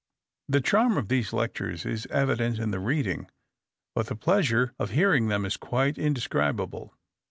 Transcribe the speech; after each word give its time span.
The 0.49 0.61
charm 0.61 0.97
of 0.97 1.09
these 1.09 1.31
lectures 1.31 1.85
is 1.85 2.07
evident 2.07 2.57
in 2.57 2.71
the 2.71 2.79
reading, 2.79 3.29
but 3.93 4.07
the 4.07 4.15
pleasure 4.15 4.73
of 4.79 4.89
hearing 4.89 5.27
them 5.27 5.45
is 5.45 5.57
quite 5.57 5.99
indescribable. 5.99 6.95